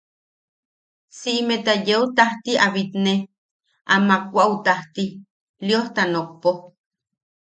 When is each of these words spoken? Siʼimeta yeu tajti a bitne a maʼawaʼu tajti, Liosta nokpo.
Siʼimeta 1.17 1.73
yeu 1.87 2.03
tajti 2.17 2.51
a 2.65 2.67
bitne 2.75 3.13
a 3.93 3.95
maʼawaʼu 4.07 4.55
tajti, 4.65 5.03
Liosta 5.65 6.03
nokpo. 6.13 6.49